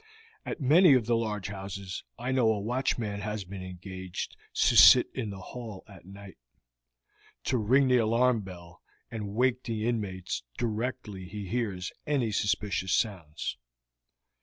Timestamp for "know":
2.31-2.51